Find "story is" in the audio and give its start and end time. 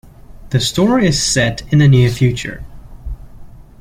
0.59-1.21